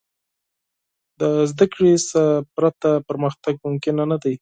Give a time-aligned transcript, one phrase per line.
[1.19, 1.21] د
[1.51, 2.23] زدهکړې څخه
[2.55, 4.33] پرته، پرمختګ ممکن نه دی.